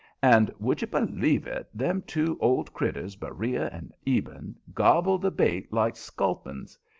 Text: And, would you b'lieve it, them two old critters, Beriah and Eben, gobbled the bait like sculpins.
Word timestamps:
And, 0.23 0.49
would 0.57 0.81
you 0.81 0.87
b'lieve 0.87 1.45
it, 1.45 1.69
them 1.77 2.01
two 2.01 2.35
old 2.41 2.73
critters, 2.73 3.15
Beriah 3.15 3.69
and 3.71 3.93
Eben, 4.07 4.55
gobbled 4.73 5.21
the 5.21 5.29
bait 5.29 5.71
like 5.71 5.95
sculpins. 5.95 6.75